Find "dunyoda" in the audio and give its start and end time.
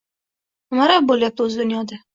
1.65-2.07